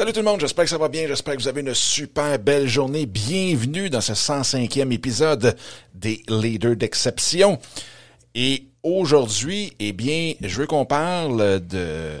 [0.00, 2.38] Salut tout le monde, j'espère que ça va bien, j'espère que vous avez une super
[2.38, 3.04] belle journée.
[3.04, 5.54] Bienvenue dans ce 105e épisode
[5.92, 7.58] des Leaders d'exception.
[8.34, 12.18] Et aujourd'hui, eh bien, je veux qu'on parle de,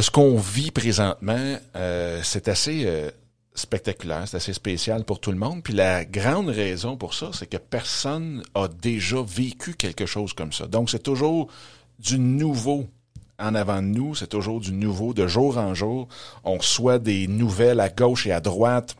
[0.00, 1.58] ce qu'on vit présentement.
[1.76, 3.10] Euh, c'est assez euh,
[3.54, 5.62] spectaculaire, c'est assez spécial pour tout le monde.
[5.62, 10.54] Puis la grande raison pour ça, c'est que personne a déjà vécu quelque chose comme
[10.54, 10.66] ça.
[10.66, 11.48] Donc c'est toujours
[11.98, 12.88] du nouveau
[13.38, 16.08] en avant de nous, c'est toujours du nouveau de jour en jour.
[16.44, 18.96] On reçoit des nouvelles à gauche et à droite.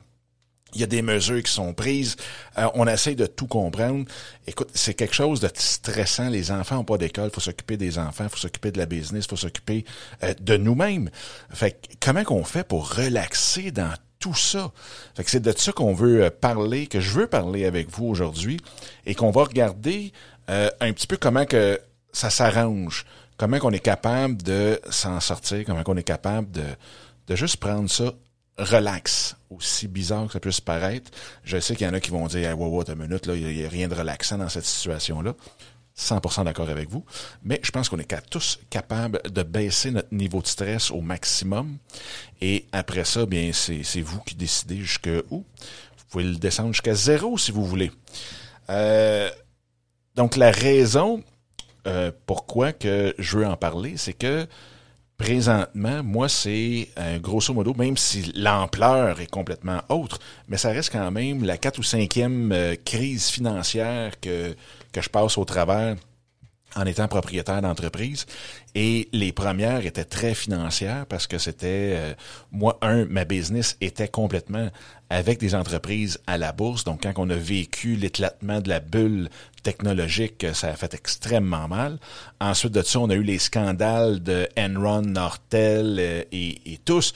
[0.74, 2.16] Il y a des mesures qui sont prises.
[2.58, 4.04] Euh, on essaie de tout comprendre.
[4.46, 6.28] Écoute, c'est quelque chose de stressant.
[6.28, 7.30] Les enfants n'ont pas d'école.
[7.32, 9.86] Il faut s'occuper des enfants, il faut s'occuper de la business, il faut s'occuper
[10.22, 11.08] euh, de nous-mêmes.
[11.50, 14.70] Fait comment qu'on fait pour relaxer dans tout ça?
[15.14, 18.06] Fait que c'est de ça qu'on veut euh, parler, que je veux parler avec vous
[18.06, 18.60] aujourd'hui,
[19.06, 20.12] et qu'on va regarder
[20.48, 21.80] un petit peu comment que
[22.12, 23.04] ça s'arrange
[23.36, 26.64] comment qu'on est capable de s'en sortir, comment qu'on est capable de,
[27.26, 28.12] de juste prendre ça
[28.58, 31.10] relax, aussi bizarre que ça puisse paraître?
[31.44, 33.34] Je sais qu'il y en a qui vont dire, hey, wow, wow, une minute, là,
[33.34, 35.34] il n'y a, rien de relaxant dans cette situation-là.
[35.98, 37.06] 100% d'accord avec vous,
[37.42, 41.78] mais je pense qu'on est tous capables de baisser notre niveau de stress au maximum.
[42.42, 45.38] Et après ça, bien, c'est vous qui décidez jusqu'à où.
[45.38, 47.90] Vous pouvez le descendre jusqu'à zéro si vous voulez.
[48.68, 49.30] Euh,
[50.16, 51.22] donc la raison
[51.86, 54.46] euh, pourquoi que je veux en parler, c'est que
[55.16, 60.92] présentement, moi, c'est euh, grosso modo, même si l'ampleur est complètement autre, mais ça reste
[60.92, 64.54] quand même la quatre ou cinquième euh, crise financière que,
[64.92, 65.96] que je passe au travers
[66.76, 68.26] en étant propriétaire d'entreprise.
[68.74, 72.14] Et les premières étaient très financières parce que c'était,
[72.52, 74.70] moi, un, ma business était complètement
[75.08, 76.84] avec des entreprises à la bourse.
[76.84, 79.28] Donc, quand on a vécu l'éclatement de la bulle
[79.62, 81.98] technologique, ça a fait extrêmement mal.
[82.40, 87.14] Ensuite de ça, on a eu les scandales de Enron, Nortel euh, et, et tous.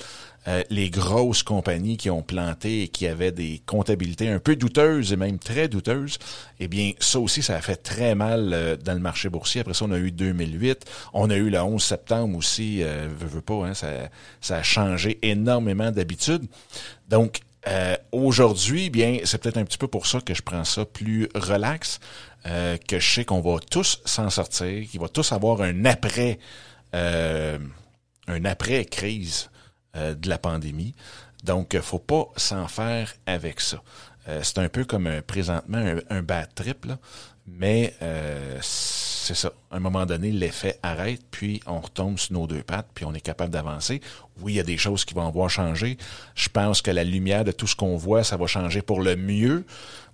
[0.48, 5.12] Euh, les grosses compagnies qui ont planté et qui avaient des comptabilités un peu douteuses
[5.12, 6.19] et même très douteuses,
[6.60, 9.61] eh bien, ça aussi, ça a fait très mal euh, dans le marché boursier.
[9.61, 10.86] Après ça, on a eu 2008.
[11.12, 15.90] On a eu le 11 septembre aussi, euh, veux, pas, hein, ça, a changé énormément
[15.90, 16.46] d'habitude.
[17.08, 20.86] Donc, euh, aujourd'hui, bien, c'est peut-être un petit peu pour ça que je prends ça
[20.86, 22.00] plus relax,
[22.46, 26.39] euh, que je sais qu'on va tous s'en sortir, qu'il va tous avoir un après,
[26.95, 29.49] un après crise
[29.95, 30.95] de la pandémie.
[31.45, 33.83] Donc, faut pas s'en faire avec ça.
[34.42, 36.98] c'est un peu comme présentement un, un, bad trip, là,
[37.46, 37.95] mais
[38.61, 39.52] c'est ça.
[39.70, 43.14] À un moment donné, l'effet arrête, puis on retombe sur nos deux pattes, puis on
[43.14, 44.00] est capable d'avancer.
[44.40, 45.98] Oui, il y a des choses qui vont avoir changé.
[46.34, 49.14] Je pense que la lumière de tout ce qu'on voit, ça va changer pour le
[49.14, 49.64] mieux.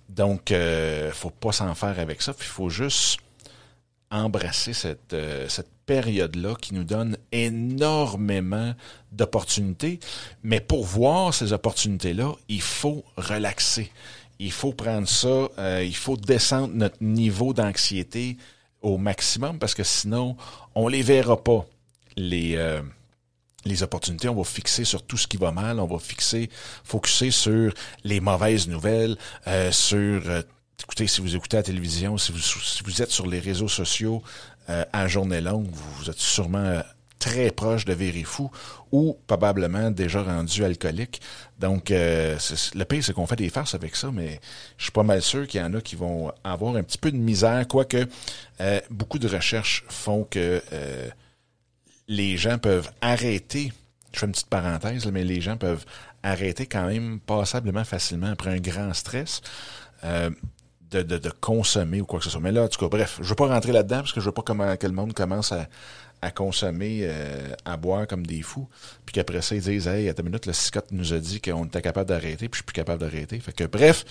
[0.09, 2.33] Donc, euh, faut pas s'en faire avec ça.
[2.37, 3.19] Il faut juste
[4.11, 8.73] embrasser cette, euh, cette période-là qui nous donne énormément
[9.11, 9.99] d'opportunités.
[10.43, 13.91] Mais pour voir ces opportunités-là, il faut relaxer.
[14.39, 18.37] Il faut prendre ça, euh, il faut descendre notre niveau d'anxiété
[18.81, 20.37] au maximum parce que sinon,
[20.75, 21.65] on les verra pas,
[22.15, 22.81] les, euh,
[23.65, 24.29] les opportunités.
[24.29, 25.79] On va fixer sur tout ce qui va mal.
[25.79, 26.49] On va fixer,
[26.83, 27.73] focuser sur
[28.03, 29.17] les mauvaises nouvelles,
[29.47, 30.21] euh, sur...
[30.79, 33.67] Euh, écoutez, si vous écoutez la télévision, si vous, si vous êtes sur les réseaux
[33.67, 34.21] sociaux
[34.67, 36.83] à journée longue, vous, êtes sûrement
[37.19, 38.51] très proche de Vérifou
[38.91, 41.21] ou probablement déjà rendu alcoolique.
[41.59, 42.37] Donc, euh,
[42.75, 44.39] le pire, c'est qu'on fait des farces avec ça, mais
[44.77, 47.11] je suis pas mal sûr qu'il y en a qui vont avoir un petit peu
[47.11, 48.05] de misère, quoique
[48.61, 51.09] euh, beaucoup de recherches font que euh,
[52.07, 53.73] les gens peuvent arrêter,
[54.13, 55.85] je fais une petite parenthèse, mais les gens peuvent
[56.23, 59.41] arrêter quand même passablement facilement après un grand stress.
[60.89, 62.39] De, consommer ou quoi que ce soit.
[62.39, 64.31] Mais là, en tout cas, bref, je veux pas rentrer là-dedans parce que je veux
[64.31, 65.67] pas comment que le monde commence à,
[66.21, 68.67] à consommer, euh, à boire comme des fous,
[69.05, 71.65] puis qu'après ça, ils disent Hey, à ta minute, le Scott nous a dit qu'on
[71.65, 73.39] était capable d'arrêter, puis je suis plus capable d'arrêter.
[73.39, 74.05] Fait que bref,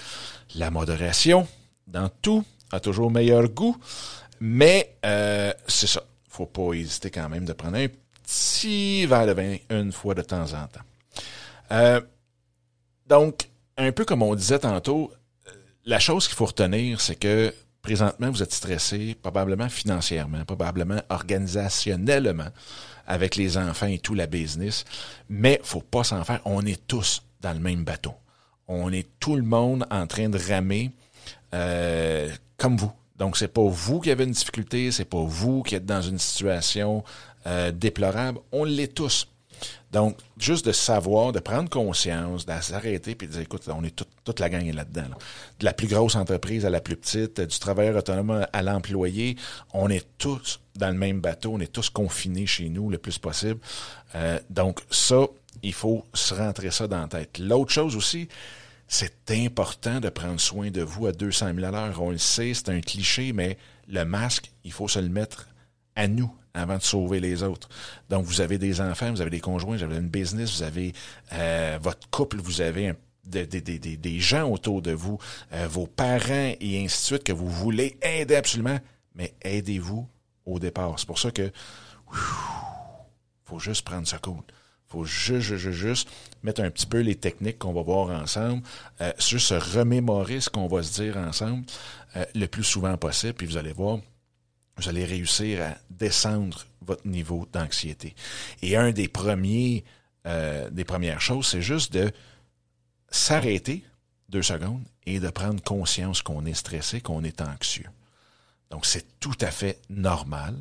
[0.55, 1.47] la modération
[1.87, 3.77] dans tout a toujours meilleur goût,
[4.41, 6.03] mais euh, c'est ça.
[6.29, 7.87] Faut pas hésiter quand même de prendre un
[8.23, 10.81] petit verre de vin une fois de temps en temps.
[11.73, 12.01] Euh,
[13.07, 15.13] donc, un peu comme on disait tantôt,
[15.87, 22.49] la chose qu'il faut retenir, c'est que présentement, vous êtes stressé, probablement financièrement, probablement organisationnellement,
[23.07, 24.85] avec les enfants et tout, la business.
[25.29, 26.41] Mais faut pas s'en faire.
[26.45, 28.15] On est tous dans le même bateau.
[28.67, 30.91] On est tout le monde en train de ramer
[31.55, 32.93] euh, comme vous.
[33.17, 36.19] Donc, c'est pas vous qui avez une difficulté, c'est pas vous qui êtes dans une
[36.19, 37.05] situation
[37.47, 38.41] euh, déplorable.
[38.51, 39.29] On l'est tous.
[39.93, 44.41] Donc, juste de savoir, de prendre conscience, d'arrêter puis de dire, écoute, on est toute
[44.41, 45.05] la gang est là-dedans.
[45.59, 49.37] De la plus grosse entreprise à la plus petite, du travailleur autonome à l'employé,
[49.73, 53.19] on est tous dans le même bateau, on est tous confinés chez nous le plus
[53.19, 53.61] possible.
[54.15, 55.27] Euh, donc, ça,
[55.63, 57.39] il faut se rentrer ça dans la tête.
[57.39, 58.29] L'autre chose aussi,
[58.89, 62.03] c'est important de prendre soin de vous à 200 000 à l'heure.
[62.03, 63.57] On le sait, c'est un cliché, mais
[63.89, 65.47] le masque, il faut se le mettre
[65.97, 67.69] à nous avant de sauver les autres.
[68.09, 70.93] Donc, vous avez des enfants, vous avez des conjoints, vous avez une business, vous avez
[71.33, 72.95] euh, votre couple, vous avez
[73.25, 75.19] des gens autour de vous,
[75.53, 78.79] euh, vos parents et ainsi de suite que vous voulez aider absolument,
[79.15, 80.09] mais aidez-vous
[80.47, 80.99] au départ.
[80.99, 81.51] C'est pour ça que
[83.45, 84.43] faut juste prendre ça cool
[84.87, 86.09] faut juste, juste, juste
[86.43, 88.63] mettre un petit peu les techniques qu'on va voir ensemble,
[89.01, 91.65] euh, juste se remémorer ce qu'on va se dire ensemble
[92.17, 93.99] euh, le plus souvent possible, puis vous allez voir,
[94.77, 98.15] vous allez réussir à descendre votre niveau d'anxiété.
[98.63, 99.85] Et un des premiers,
[100.27, 102.13] euh, des premières choses, c'est juste de
[103.11, 103.85] s'arrêter
[104.29, 107.89] deux secondes et de prendre conscience qu'on est stressé, qu'on est anxieux.
[108.71, 110.55] Donc, c'est tout à fait normal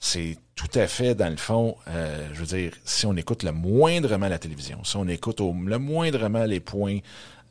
[0.00, 3.52] c'est tout à fait, dans le fond, euh, je veux dire, si on écoute le
[3.52, 6.98] moindrement la télévision, si on écoute le moindrement les points,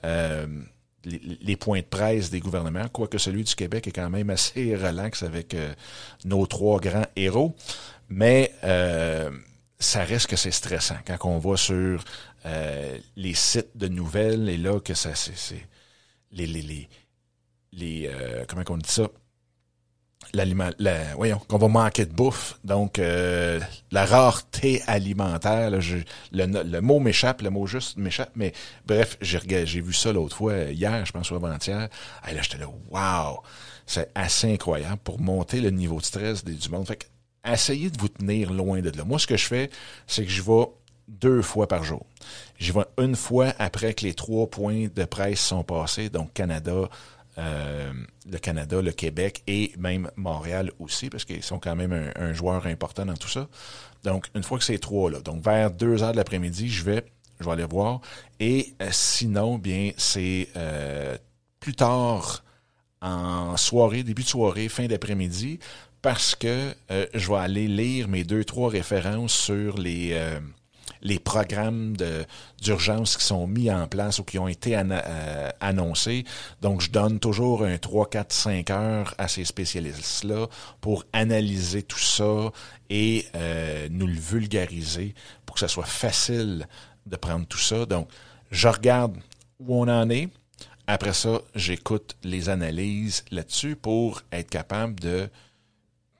[0.05, 0.47] euh,
[1.05, 5.23] les, points de presse des gouvernements, quoique celui du Québec est quand même assez relax
[5.23, 5.73] avec euh,
[6.25, 7.55] nos trois grands héros,
[8.09, 8.53] mais
[9.79, 12.03] ça reste que c'est stressant quand on va sur
[13.15, 15.67] les sites de nouvelles et là que ça c'est
[16.31, 16.89] les les les,
[17.73, 18.11] les
[18.47, 19.09] comment on dit ça?
[20.33, 22.59] L'aliment, la, voyons, qu'on va manquer de bouffe.
[22.63, 23.59] Donc, euh,
[23.91, 28.53] la rareté alimentaire, le, mot m'échappe, le mot juste m'échappe, mais
[28.85, 31.89] bref, j'ai, j'ai vu ça l'autre fois, hier, je pense, ou avant-hier.
[32.29, 33.41] Et là, j'étais là, wow!
[33.85, 36.87] C'est assez incroyable pour monter le niveau de stress du monde.
[36.87, 37.05] Fait que,
[37.49, 39.05] essayez de vous tenir loin de là.
[39.05, 39.69] Moi, ce que je fais,
[40.07, 40.65] c'est que je vais
[41.07, 42.05] deux fois par jour.
[42.59, 46.89] J'y vais une fois après que les trois points de presse sont passés, donc Canada,
[47.37, 47.93] euh,
[48.29, 52.65] le Canada, le Québec et même Montréal aussi, parce qu'ils sont quand même un, joueur
[52.65, 53.47] important dans tout ça.
[54.03, 57.05] Donc, une fois que c'est trois-là, donc vers deux heures de l'après-midi, je vais,
[57.39, 58.01] je vais aller voir.
[58.39, 61.17] Et euh, sinon, bien, c'est euh,
[61.59, 62.43] plus tard
[63.01, 65.59] en soirée, début de soirée, fin d'après-midi,
[66.01, 70.17] parce que je vais aller lire mes deux, trois références sur les
[71.01, 71.95] les programmes
[72.61, 76.25] d'urgence qui sont mis en place ou qui ont été euh, annoncés.
[76.61, 80.47] Donc, je donne toujours un 3, 4, 5 heures à ces spécialistes-là
[80.81, 82.51] pour analyser tout ça
[82.89, 85.13] et euh, nous le vulgariser
[85.45, 86.67] pour que ça soit facile
[87.05, 87.85] de prendre tout ça.
[87.85, 88.09] Donc,
[88.51, 89.17] je regarde
[89.59, 90.29] où on en est.
[90.87, 95.29] Après ça, j'écoute les analyses là-dessus pour être capable de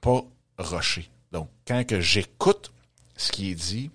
[0.00, 0.22] pas
[0.58, 1.08] rusher.
[1.32, 2.70] Donc, quand que j'écoute
[3.16, 3.90] ce qui est dit,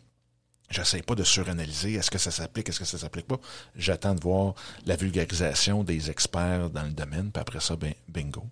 [0.74, 1.94] J'essaie pas de suranalyser.
[1.94, 3.40] Est-ce que ça s'applique, est-ce que ça s'applique pas?
[3.76, 4.56] J'attends de voir
[4.88, 8.44] la vulgarisation des experts dans le domaine, puis après ça, ben, bingo.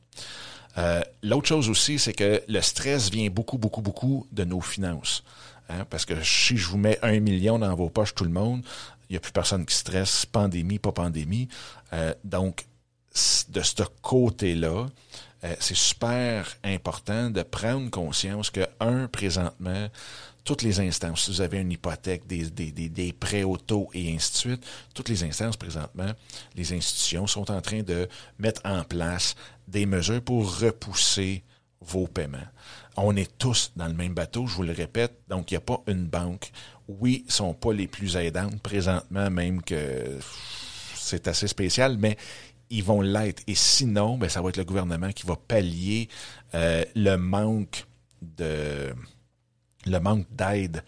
[0.77, 5.23] Euh, l'autre chose aussi, c'est que le stress vient beaucoup, beaucoup, beaucoup de nos finances.
[5.67, 8.61] Hein, parce que si je vous mets un million dans vos poches, tout le monde,
[9.09, 11.47] il n'y a plus personne qui stresse, pandémie, pas pandémie.
[11.93, 12.65] Euh, donc,
[13.49, 14.85] de ce côté-là,
[15.43, 19.87] euh, c'est super important de prendre conscience que, un, présentement,
[20.43, 24.13] toutes les instances, si vous avez une hypothèque, des, des, des, des, prêts auto et
[24.13, 26.11] ainsi de suite, toutes les instances présentement,
[26.55, 28.07] les institutions sont en train de
[28.39, 29.35] mettre en place
[29.67, 31.43] des mesures pour repousser
[31.79, 32.37] vos paiements.
[32.97, 35.61] On est tous dans le même bateau, je vous le répète, donc il n'y a
[35.61, 36.51] pas une banque.
[36.87, 40.19] Oui, ils sont pas les plus aidantes présentement, même que
[40.95, 42.17] c'est assez spécial, mais
[42.71, 43.43] ils vont l'être.
[43.47, 46.09] Et sinon, ben, ça va être le gouvernement qui va pallier
[46.55, 47.85] euh, le manque
[48.21, 48.93] de
[49.85, 50.83] le manque d'aide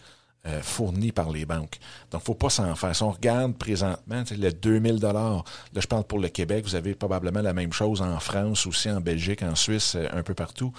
[0.46, 1.78] euh, fournie par les banques.
[2.10, 2.94] Donc, faut pas s'en faire.
[2.94, 6.94] Si on regarde présentement, le 2000 dollars, là, je parle pour le Québec, vous avez
[6.94, 10.70] probablement la même chose en France, aussi en Belgique, en Suisse, euh, un peu partout.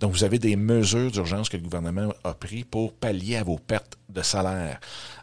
[0.00, 3.56] Donc, vous avez des mesures d'urgence que le gouvernement a pris pour pallier à vos
[3.58, 4.78] pertes de salaire.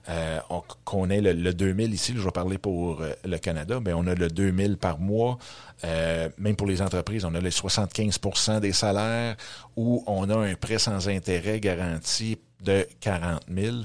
[0.09, 3.93] Euh, on connaît le, le 2000 ici, je vais parler pour euh, le Canada, mais
[3.93, 5.37] on a le 2000 par mois.
[5.83, 9.35] même pour les entreprises, on a les 75% des salaires
[9.75, 13.77] où on a un prêt sans intérêt garanti de 40 000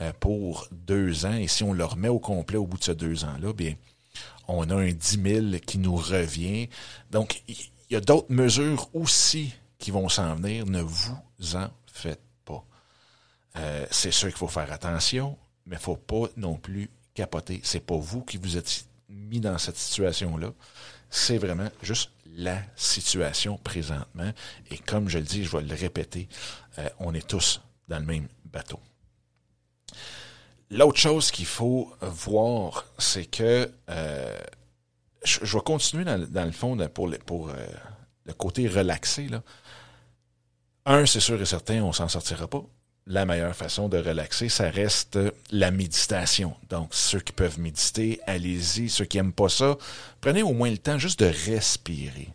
[0.00, 1.34] euh, pour deux ans.
[1.34, 3.74] Et si on le remet au complet au bout de ces deux ans-là, bien,
[4.48, 6.68] on a un 10 000 qui nous revient.
[7.10, 7.56] Donc, il
[7.90, 10.66] y a d'autres mesures aussi qui vont s'en venir.
[10.66, 11.16] Ne vous
[11.54, 12.64] en faites pas.
[13.56, 17.60] Euh, c'est sûr qu'il faut faire attention, mais il faut pas non plus capoter.
[17.64, 20.52] C'est pas vous qui vous êtes mis dans cette situation-là.
[21.10, 24.30] C'est vraiment juste la situation présentement.
[24.70, 26.28] Et comme je le dis, je vais le répéter,
[26.78, 28.80] euh, on est tous dans le même bateau.
[30.70, 34.38] L'autre chose qu'il faut voir, c'est que euh,
[35.24, 37.10] je, vais continuer dans, le fond pour,
[37.50, 37.54] euh,
[38.24, 39.28] le côté relaxé.
[40.86, 42.62] Un, c'est sûr et certain, on s'en sortira pas.
[43.06, 45.18] La meilleure façon de relaxer, ça reste
[45.50, 46.54] la méditation.
[46.68, 48.88] Donc, ceux qui peuvent méditer, allez-y.
[48.88, 49.76] Ceux qui aiment pas ça,
[50.20, 52.28] prenez au moins le temps juste de respirer.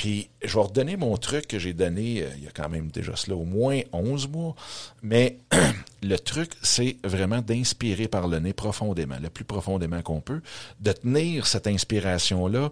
[0.00, 2.90] Puis, je vais redonner mon truc que j'ai donné euh, il y a quand même
[2.90, 4.56] déjà cela au moins 11 mois.
[5.02, 5.36] Mais
[6.02, 10.40] le truc, c'est vraiment d'inspirer par le nez profondément, le plus profondément qu'on peut,
[10.80, 12.70] de tenir cette inspiration-là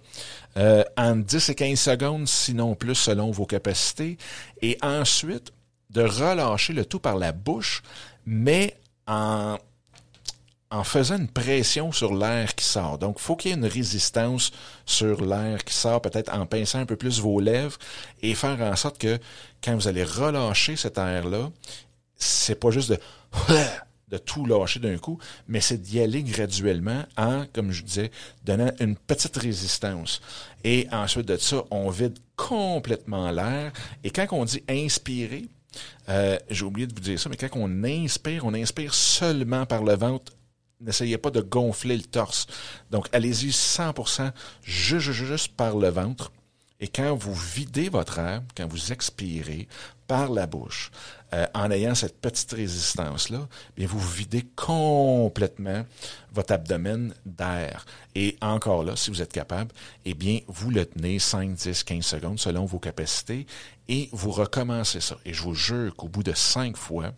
[0.57, 4.17] euh, en 10 et 15 secondes, sinon plus selon vos capacités,
[4.63, 5.53] et ensuite
[5.91, 7.83] de relâcher le tout par la bouche,
[8.25, 8.75] mais
[9.07, 9.59] en
[10.71, 12.99] en faisant une pression sur l'air qui sort.
[12.99, 14.53] Donc, faut qu'il y ait une résistance
[14.85, 17.79] sur l'air qui sort, peut-être en pinçant un peu plus vos lèvres
[18.23, 19.19] et faire en sorte que
[19.63, 21.51] quand vous allez relâcher cet air-là,
[22.17, 22.99] c'est pas juste de
[24.11, 28.11] de tout lâcher d'un coup, mais c'est d'y aller graduellement en, comme je disais,
[28.45, 30.21] donnant une petite résistance.
[30.65, 33.73] Et ensuite de ça, on vide complètement l'air.
[34.05, 35.47] Et quand on dit inspirer,
[36.09, 39.85] euh, j'ai oublié de vous dire ça, mais quand on inspire, on inspire seulement par
[39.85, 40.33] le ventre
[40.81, 42.47] N'essayez pas de gonfler le torse.
[42.91, 44.33] Donc, allez-y 100%
[44.63, 46.31] juste, juste par le ventre.
[46.81, 49.67] Et quand vous videz votre air, quand vous expirez
[50.07, 50.93] par la bouche,
[51.35, 55.85] euh, en ayant cette petite résistance-là, bien vous videz complètement
[56.33, 57.85] votre abdomen d'air.
[58.15, 59.73] Et encore là, si vous êtes capable,
[60.05, 63.47] eh bien, vous le tenez 5, 10, 15 secondes selon vos capacités
[63.89, 65.19] et vous recommencez ça.
[65.25, 67.13] Et je vous jure qu'au bout de cinq fois,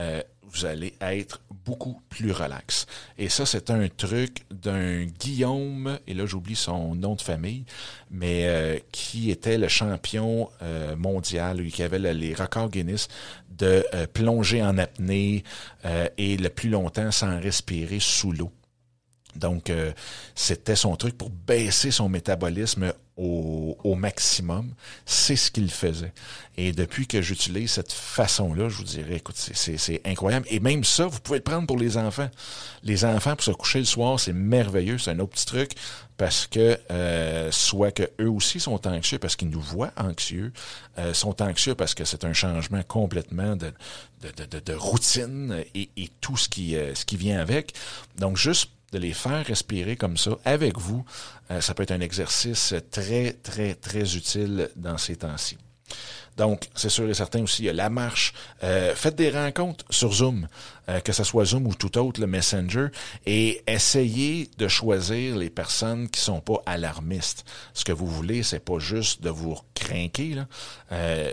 [0.00, 0.22] euh,
[0.52, 2.86] vous allez être beaucoup plus relax.
[3.18, 7.64] Et ça, c'est un truc d'un Guillaume, et là j'oublie son nom de famille,
[8.10, 13.08] mais euh, qui était le champion euh, mondial, qui avait les records Guinness
[13.50, 15.44] de euh, plonger en apnée
[16.16, 18.50] et le plus longtemps sans respirer sous l'eau.
[19.36, 19.72] Donc,
[20.34, 24.72] c'était son truc pour baisser son métabolisme au, maximum,
[25.04, 26.12] c'est ce qu'il faisait.
[26.56, 30.46] Et depuis que j'utilise cette façon-là, je vous dirais, écoute, c'est incroyable.
[30.50, 32.30] Et même ça, vous pouvez le prendre pour les enfants.
[32.82, 34.98] Les enfants, pour se coucher le soir, c'est merveilleux.
[34.98, 35.72] C'est un autre petit truc
[36.16, 40.52] parce que euh, soit que eux aussi sont anxieux parce qu'ils nous voient anxieux,
[40.98, 43.72] euh, sont anxieux parce que c'est un changement complètement de,
[44.20, 47.74] de, de, routine et, et, tout ce qui, euh, ce qui vient avec.
[48.18, 51.04] Donc, juste de les faire respirer comme ça avec vous,
[51.50, 55.58] euh, ça peut être un exercice très, très, très utile dans ces temps-ci.
[56.36, 58.32] Donc, c'est sûr et certain aussi, il y a la marche.
[58.62, 60.48] Euh, faites des rencontres sur Zoom,
[60.88, 62.88] euh, que ce soit Zoom ou tout autre, le Messenger,
[63.26, 67.44] et essayez de choisir les personnes qui sont pas alarmistes.
[67.74, 70.34] Ce que vous voulez, c'est pas juste de vous craquer.
[70.34, 70.46] Là.
[70.92, 71.32] Euh,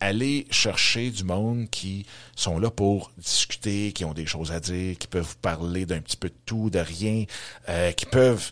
[0.00, 4.96] allez chercher du monde qui sont là pour discuter, qui ont des choses à dire,
[4.98, 7.24] qui peuvent vous parler d'un petit peu de tout, de rien,
[7.96, 8.50] qui peuvent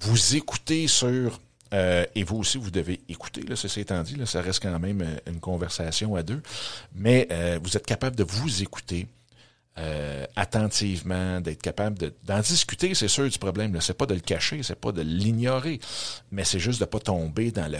[0.00, 1.40] vous écouter sur
[1.74, 4.78] euh, et vous aussi, vous devez écouter, là, ceci étant dit, là, ça reste quand
[4.78, 6.42] même euh, une conversation à deux,
[6.94, 9.06] mais euh, vous êtes capable de vous écouter
[10.34, 13.80] attentivement, d'être capable d'en discuter, c'est sûr du problème.
[13.80, 15.78] C'est pas de le cacher, c'est pas de l'ignorer,
[16.32, 17.78] mais c'est juste de pas tomber dans le,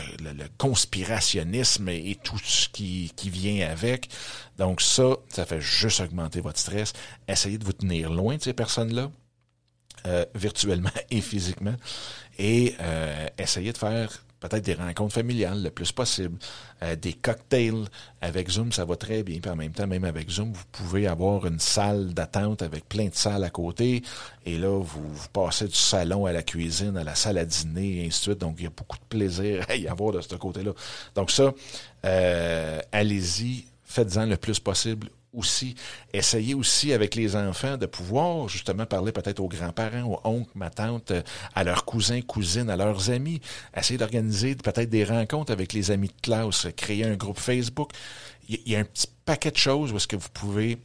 [0.59, 4.11] conspirationnisme et, tout ce qui, qui vient avec.
[4.59, 6.93] Donc ça, ça fait juste augmenter votre stress.
[7.27, 9.11] Essayez de vous tenir loin de ces personnes-là.
[10.35, 11.75] Virtuellement et physiquement
[12.39, 16.39] et euh, essayer de faire peut-être des rencontres familiales le plus possible,
[16.85, 17.87] euh, des cocktails
[18.21, 19.41] avec Zoom, ça va très bien.
[19.41, 23.07] Puis en même temps, même avec Zoom, vous pouvez avoir une salle d'attente avec plein
[23.07, 24.03] de salles à côté.
[24.47, 28.07] Et là, vous, passez du salon à la cuisine, à la salle à dîner, et
[28.07, 28.39] ainsi de suite.
[28.39, 30.71] Donc, il y a beaucoup de plaisir à y avoir de ce côté-là.
[31.17, 31.53] Donc ça,
[32.05, 35.75] euh, allez-y, faites-en le plus possible aussi.
[36.13, 40.71] Essayez aussi avec les enfants de pouvoir justement parler peut-être aux grands-parents, aux oncles, ma
[40.71, 41.13] tante,
[41.55, 43.41] à leurs cousins, cousines, à leurs amis.
[43.77, 47.93] Essayez d'organiser peut-être des rencontres avec les amis de classe, créer un groupe Facebook.
[48.49, 50.79] Il y a un petit paquet de choses où est-ce que vous pouvez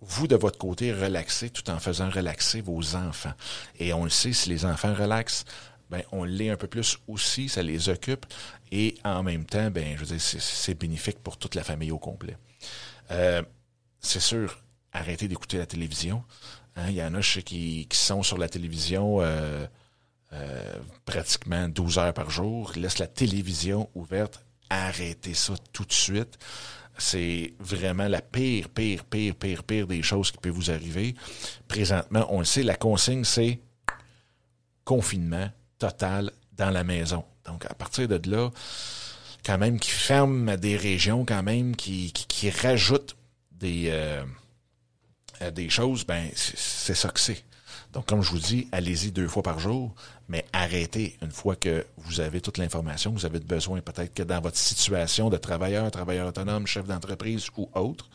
[0.00, 3.32] vous, de votre côté, relaxer tout en faisant relaxer vos enfants.
[3.78, 5.44] Et on le sait, si les enfants relaxent,
[5.90, 8.26] ben, on l'est un peu plus aussi, ça les occupe.
[8.70, 11.98] Et en même temps, ben, je veux dire, c'est bénéfique pour toute la famille au
[11.98, 12.36] complet.
[13.10, 13.42] Euh,
[14.00, 14.62] c'est sûr,
[14.92, 16.24] arrêtez d'écouter la télévision.
[16.76, 16.86] Hein.
[16.88, 19.66] Il y en a je qui, sont sur la télévision euh,
[20.32, 20.74] euh,
[21.04, 24.44] pratiquement 12 heures par jour, ils laissent la télévision ouverte.
[24.70, 26.38] Arrêtez ça tout de suite.
[26.98, 31.14] C'est vraiment la pire, pire, pire, pire, pire des choses qui peut vous arriver.
[31.68, 33.60] Présentement, on le sait, la consigne, c'est
[34.84, 37.24] confinement total dans la maison.
[37.46, 38.50] Donc, à partir de là,
[39.44, 42.12] quand même, qui ferme des régions, quand même, qui
[42.62, 43.17] rajoutent
[43.58, 44.22] des, euh,
[45.42, 47.44] euh, des choses, ben c'est ça que c'est.
[47.92, 49.94] Donc, comme je vous dis, allez-y deux fois par jour,
[50.28, 54.40] mais arrêtez une fois que vous avez toute l'information, vous avez besoin peut-être que dans
[54.40, 58.08] votre situation de travailleur, travailleur autonome, chef d'entreprise ou autre,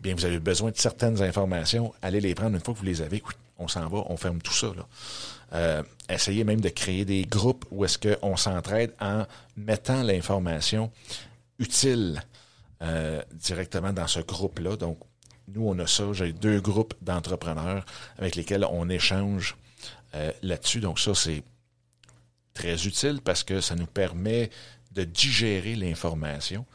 [0.00, 3.02] bien, vous avez besoin de certaines informations, allez les prendre une fois que vous les
[3.02, 3.22] avez.
[3.56, 4.72] On s'en va, on ferme tout ça.
[5.52, 9.24] Euh, essayez même de créer des groupes où est-ce qu'on s'entraide en
[9.56, 10.90] mettant l'information
[11.60, 12.20] utile
[12.84, 14.76] euh, directement dans ce groupe-là.
[14.76, 14.98] Donc,
[15.48, 16.12] nous, on a ça.
[16.12, 17.84] J'ai deux groupes d'entrepreneurs
[18.18, 19.56] avec lesquels on échange
[20.14, 20.80] euh, là-dessus.
[20.80, 21.42] Donc, ça, c'est
[22.52, 24.50] très utile parce que ça nous permet
[24.92, 26.66] de digérer l'information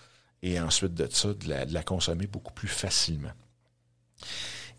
[0.42, 3.32] et ensuite de ça, de la, de la consommer beaucoup plus facilement.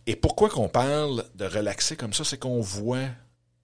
[0.06, 3.08] Et pourquoi qu'on parle de relaxer comme ça, c'est qu'on voit,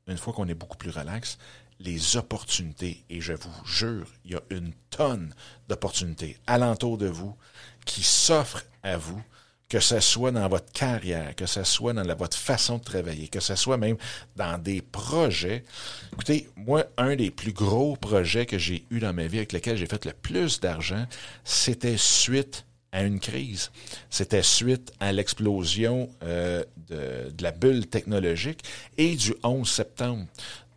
[0.06, 1.38] une fois qu'on est beaucoup plus relax,
[1.80, 3.04] les opportunités.
[3.11, 5.35] Et je vous jure, il y a une tonne
[5.68, 7.37] d'opportunités alentour de vous
[7.85, 9.23] qui s'offrent à vous
[9.68, 13.40] que ce soit dans votre carrière, que ce soit dans votre façon de travailler, que
[13.40, 13.97] ce soit même
[14.37, 15.64] dans des projets.
[16.12, 19.76] Écoutez, moi, un des plus gros projets que j'ai eu dans ma vie avec lequel
[19.76, 21.06] j'ai fait le plus d'argent,
[21.42, 23.73] c'était suite à une crise.
[24.09, 28.62] C'était suite à l'explosion euh, de, de la bulle technologique
[28.97, 30.26] et du 11 septembre.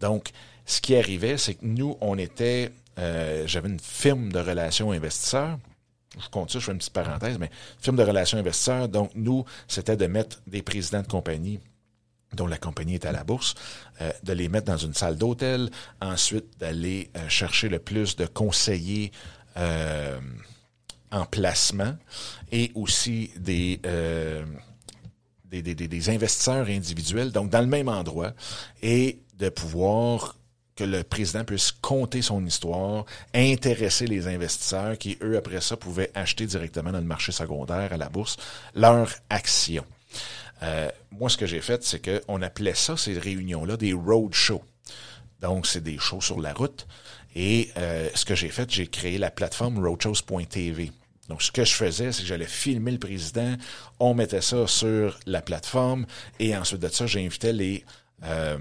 [0.02, 0.32] Donc,
[0.70, 5.58] ce qui arrivait, c'est que nous, on était, euh, j'avais une firme de relations investisseurs
[6.18, 8.90] je compte ça, je fais une petite parenthèse, mais firme de relations investisseurs.
[8.90, 11.60] Donc, nous, c'était de mettre des présidents de compagnie
[12.34, 13.56] dont la compagnie est à la bourse,
[14.02, 18.28] euh, de les mettre dans une salle d'hôtel, ensuite d'aller euh, chercher le plus de
[18.28, 19.12] conseillers
[19.58, 20.20] euh,
[21.12, 21.96] en placement
[22.52, 23.80] et aussi des,
[25.46, 28.34] des, des, des investisseurs individuels, donc dans le même endroit,
[28.84, 30.36] et de pouvoir
[30.80, 33.06] que le président puisse compter son histoire,
[33.36, 37.98] intéresser les investisseurs qui, eux, après ça, pouvaient acheter directement dans le marché secondaire, à
[37.98, 38.38] la bourse,
[38.76, 39.86] leurs actions.
[40.64, 44.64] Euh, moi, ce que j'ai fait, c'est qu'on appelait ça, ces réunions-là, des road shows.
[45.42, 46.88] Donc, c'est des shows sur la route.
[47.36, 50.94] Et euh, ce que j'ai fait, j'ai créé la plateforme roadshows.tv.
[51.28, 53.56] Donc, ce que je faisais, c'est que j'allais filmer le président,
[54.00, 56.06] on mettait ça sur la plateforme,
[56.40, 57.84] et ensuite de ça, j'invitais les...
[58.24, 58.58] Euh,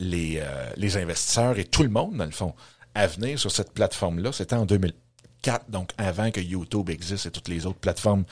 [0.00, 2.54] les, euh, les investisseurs et tout le monde, dans le fond,
[2.94, 4.32] à venir sur cette plateforme-là.
[4.32, 8.24] C'était en 2004, donc avant que YouTube existe et toutes les autres plateformes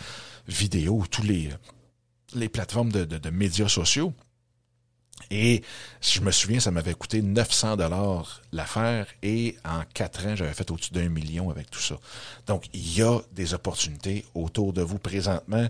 [0.48, 1.50] vidéo, tous les,
[2.34, 4.12] les plateformes de, de, médias sociaux.
[5.30, 5.62] Et
[6.00, 10.52] si je me souviens, ça m'avait coûté 900 dollars l'affaire et en quatre ans, j'avais
[10.52, 11.98] fait au-dessus d'un million avec tout ça.
[12.46, 15.66] Donc, il y a des opportunités autour de vous présentement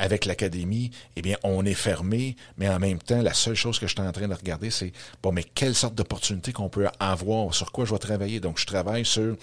[0.00, 3.86] avec l'académie, eh bien, on est fermé, mais en même temps, la seule chose que
[3.86, 7.54] je suis en train de regarder, c'est, bon, mais quelle sorte d'opportunité qu'on peut avoir,
[7.54, 8.40] sur quoi je vais travailler?
[8.40, 9.36] Donc, je travaille sur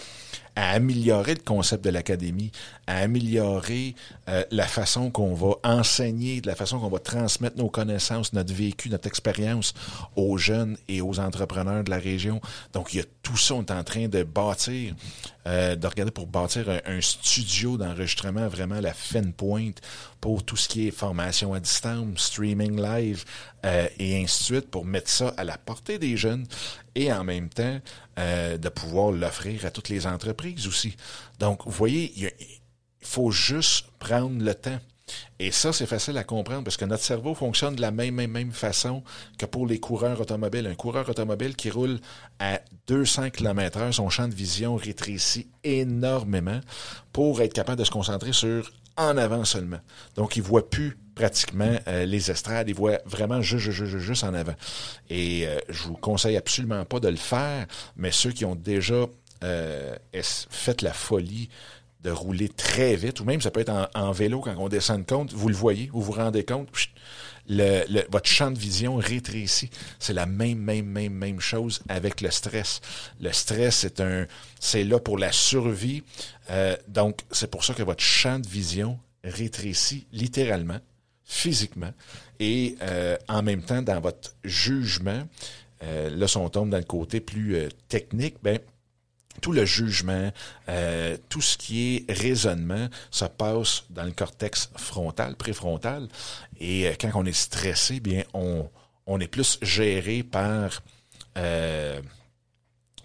[0.58, 2.52] à améliorer le concept de l'académie,
[2.88, 3.94] à améliorer
[4.28, 8.52] euh, la façon qu'on va enseigner, de la façon qu'on va transmettre nos connaissances, notre
[8.52, 9.76] vécu, notre expérience
[10.16, 12.42] aux jeunes et aux entrepreneurs de la région.
[12.74, 14.96] Donc, il y a tout ça, on est en train de bâtir,
[15.46, 19.80] euh, de regarder pour bâtir un, studio d'enregistrement vraiment la fine pointe
[20.20, 23.24] pour tout ce qui est formation à distance, streaming live
[23.66, 26.46] euh, et ainsi de suite, pour mettre ça à la portée des jeunes
[26.96, 27.80] et en même temps
[28.20, 30.96] euh, de pouvoir l'offrir à toutes les entreprises aussi.
[31.40, 32.32] Donc, vous voyez, il,
[33.02, 34.80] faut juste prendre le temps.
[35.40, 38.52] Et ça, c'est facile à comprendre parce que notre cerveau fonctionne de la même, même,
[38.52, 39.04] façon
[39.38, 40.68] que pour les coureurs automobiles.
[40.68, 42.00] Un coureur automobile qui roule
[42.40, 46.60] à 200 km heure, son champ de vision rétrécit énormément
[47.14, 49.80] pour être capable de se concentrer sur en avant seulement.
[50.16, 54.34] Donc, il voit plus pratiquement euh, les estrades, il voit vraiment juste, juste, juste en
[54.34, 54.56] avant.
[55.10, 59.06] Et euh, je vous conseille absolument pas de le faire, mais ceux qui ont déjà
[59.44, 61.50] euh, fait la folie
[62.04, 65.06] de rouler très vite, ou même ça peut être en, vélo quand on descend de
[65.06, 66.70] compte, vous le voyez, vous vous rendez compte,
[67.50, 69.72] le, votre champ de vision rétrécit.
[70.00, 72.82] C'est la même, même, même, même chose avec le stress.
[73.20, 74.28] Le stress, c'est un,
[74.60, 76.04] c'est là pour la survie.
[76.52, 80.80] Euh, donc, c'est pour ça que votre champ de vision rétrécit littéralement,
[81.28, 81.92] physiquement,
[82.40, 85.24] et euh, en même temps dans votre jugement.
[85.84, 88.60] Euh, là, si on tombe dans le côté plus euh, technique, ben
[89.42, 90.32] tout le jugement,
[90.68, 96.08] euh, tout ce qui est raisonnement, ça passe dans le cortex frontal, préfrontal.
[96.60, 98.68] Et quand on est stressé, bien, on,
[99.06, 100.82] on est plus géré par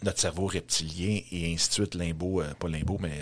[0.02, 3.20] notre cerveau reptilien et ainsi de suite, limbo, pas limbo, mais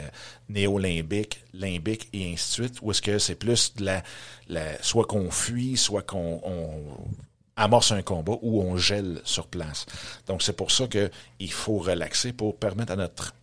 [0.49, 4.03] néolimbique, limbique et ainsi de suite, ou est-ce que c'est plus de la,
[4.49, 6.41] la soit qu'on fuit, soit qu'on
[7.57, 9.87] amorce un combat ou on gèle sur place.
[10.27, 13.35] Donc c'est pour ça qu'il faut relaxer pour permettre à notre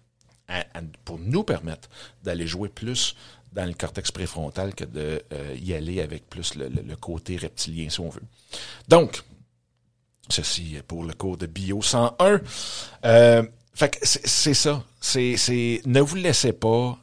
[1.03, 1.89] pour nous permettre
[2.23, 3.15] d'aller jouer plus
[3.51, 5.21] dans le cortex préfrontal que de
[5.61, 8.21] y aller avec plus le, côté reptilien, si on veut.
[8.87, 9.23] Donc,
[10.29, 12.41] ceci pour le cours de Bio 101.
[13.73, 14.83] fait que c'est ça.
[14.99, 16.97] C'est, ne vous laissez pas,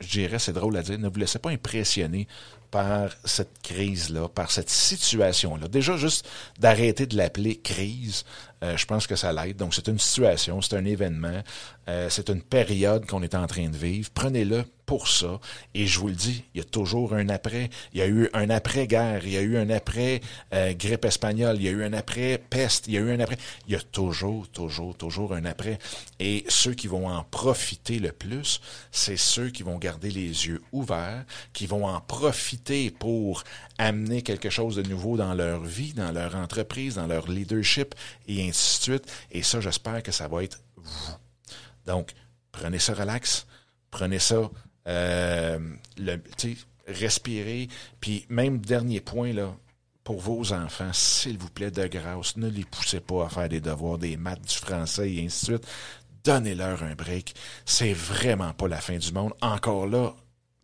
[0.00, 2.26] je dirais, c'est drôle à dire, ne vous laissez pas impressionner
[2.70, 5.68] par cette crise-là, par cette situation-là.
[5.68, 6.26] Déjà, juste
[6.58, 8.24] d'arrêter de l'appeler crise,
[8.62, 9.56] euh, je pense que ça l'aide.
[9.56, 11.42] Donc, c'est une situation, c'est un événement,
[11.88, 14.10] euh, c'est une période qu'on est en train de vivre.
[14.14, 15.40] Prenez-le pour ça.
[15.74, 17.70] Et je vous le dis, il y a toujours un après.
[17.92, 21.68] Il y a eu un après-guerre, il y a eu un après-grippe espagnole, il y
[21.68, 23.38] a eu un après-peste, il y a eu un après.
[23.66, 25.78] Il y a toujours, toujours, toujours un après.
[26.20, 30.60] Et ceux qui vont en profiter le plus, c'est ceux qui vont garder les yeux
[30.72, 33.44] ouverts, qui vont en profiter pour
[33.82, 37.94] amener quelque chose de nouveau dans leur vie, dans leur entreprise, dans leur leadership
[38.26, 39.12] et ainsi de suite.
[39.30, 41.14] Et ça, j'espère que ça va être vous.
[41.86, 42.12] Donc,
[42.52, 43.46] prenez ça relax,
[43.90, 44.50] prenez ça,
[44.86, 45.58] euh,
[46.86, 47.68] respirez.
[48.00, 49.54] Puis même dernier point, là,
[50.04, 53.60] pour vos enfants, s'il vous plaît, de grâce, ne les poussez pas à faire des
[53.60, 55.68] devoirs, des maths, du français et ainsi de suite.
[56.24, 57.34] Donnez-leur un break.
[57.64, 59.32] C'est vraiment pas la fin du monde.
[59.40, 60.14] Encore là,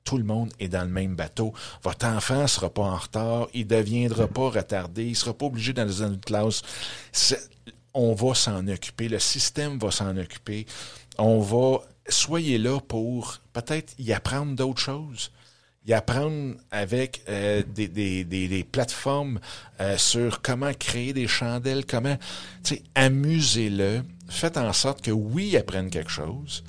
[0.09, 1.53] tout le monde est dans le même bateau.
[1.83, 5.91] Votre enfant sera pas en retard, il deviendra pas retardé, il sera pas obligé d'aller
[5.91, 6.63] dans une classe.
[7.93, 10.65] On va s'en occuper, le système va s'en occuper.
[11.19, 15.31] On va, soyez là pour peut-être y apprendre d'autres choses
[15.87, 19.41] y apprendre avec euh, des, des, des, plateformes
[19.81, 22.17] euh, sur comment créer des chandelles, comment,
[22.63, 24.03] tu sais, amusez-le.
[24.29, 26.63] Faites en sorte que oui, ils apprennent quelque chose,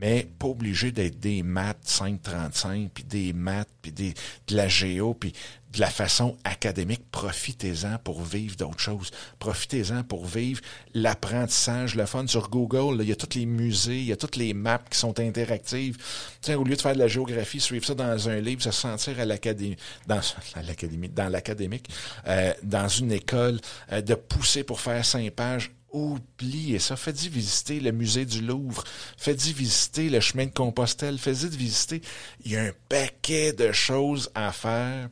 [0.00, 4.14] mais pas obligé d'être des maths 535, puis des maths, puis des,
[4.48, 5.32] de la géo, puis
[5.72, 7.02] de la façon académique.
[7.10, 9.10] Profitez-en pour vivre d'autres choses.
[9.38, 10.60] Profitez-en pour vivre
[10.94, 12.26] l'apprentissage, le fun.
[12.26, 14.98] Sur Google, il y a tous les musées, il y a toutes les maps qui
[14.98, 15.96] sont interactives.
[16.40, 19.20] Tiens, au lieu de faire de la géographie, suivre ça dans un livre, se sentir
[19.20, 20.20] à l'académie, dans
[20.66, 21.88] l'académie, dans l'académique,
[22.26, 23.60] euh, dans une école,
[23.92, 26.96] euh, de pousser pour faire cinq pages Oubliez ça.
[26.96, 28.84] Faites-y visiter le musée du Louvre.
[29.16, 31.18] Faites-y visiter le chemin de Compostelle.
[31.18, 32.02] Faites-y visiter.
[32.44, 35.08] Il y a un paquet de choses à faire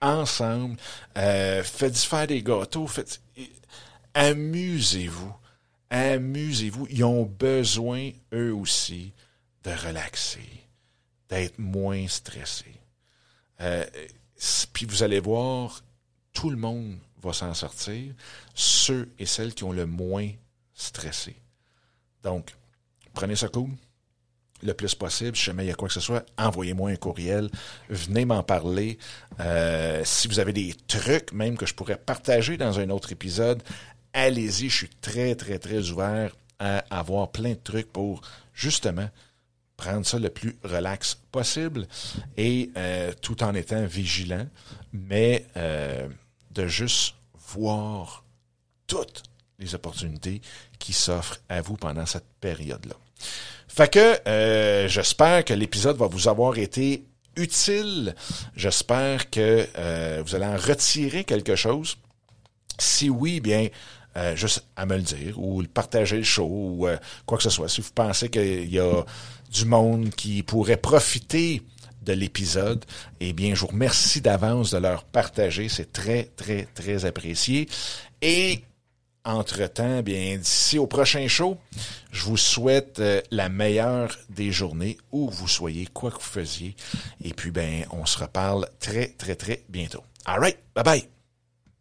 [0.00, 0.76] ensemble.
[1.16, 2.88] Euh, faites-y faire des gâteaux.
[4.14, 5.34] Amusez-vous.
[5.90, 6.88] Amusez-vous.
[6.90, 9.12] Ils ont besoin, eux aussi,
[9.62, 10.48] de relaxer,
[11.28, 12.80] d'être moins stressés.
[13.60, 13.86] Euh,
[14.72, 15.82] puis vous allez voir,
[16.32, 18.14] tout le monde va s'en sortir,
[18.54, 20.30] ceux et celles qui ont le moins
[20.74, 21.36] stressé.
[22.22, 22.54] Donc,
[23.14, 23.70] prenez ça cool
[24.62, 25.36] le plus possible.
[25.36, 27.50] Si jamais il y a quoi que ce soit, envoyez-moi un courriel.
[27.88, 28.98] Venez m'en parler.
[29.40, 33.62] Euh, si vous avez des trucs même que je pourrais partager dans un autre épisode,
[34.12, 34.68] allez-y.
[34.68, 38.22] Je suis très, très, très ouvert à avoir plein de trucs pour
[38.54, 39.10] justement
[39.76, 41.86] prendre ça le plus relax possible
[42.38, 44.46] et euh, tout en étant vigilant,
[44.92, 46.08] mais euh,
[46.56, 48.24] de juste voir
[48.86, 49.22] toutes
[49.58, 50.40] les opportunités
[50.78, 52.94] qui s'offrent à vous pendant cette période-là.
[53.68, 57.04] Fait que euh, j'espère que l'épisode va vous avoir été
[57.36, 58.14] utile.
[58.54, 61.96] J'espère que euh, vous allez en retirer quelque chose.
[62.78, 63.68] Si oui, bien,
[64.16, 66.88] euh, juste à me le dire ou partager le show ou
[67.26, 67.68] quoi que ce soit.
[67.68, 69.04] Si vous pensez qu'il y a
[69.50, 71.62] du monde qui pourrait profiter
[72.06, 72.84] de l'épisode,
[73.20, 75.68] eh bien, je vous remercie d'avance de leur partager.
[75.68, 77.68] C'est très, très, très apprécié.
[78.22, 78.62] Et
[79.24, 81.58] entre-temps, bien, d'ici au prochain show,
[82.12, 86.76] je vous souhaite euh, la meilleure des journées, où vous soyez, quoi que vous faisiez.
[87.22, 90.04] Et puis, ben, on se reparle très, très, très bientôt.
[90.24, 90.58] All right.
[90.74, 91.15] Bye bye.